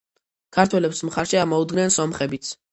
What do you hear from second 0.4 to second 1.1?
ქართველებს